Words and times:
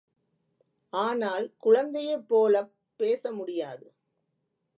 ஆனால் 0.93 1.45
குழந்தையைப் 1.57 2.27
போலப் 2.27 2.73
பேச 2.99 3.31
முடியாது. 3.31 3.85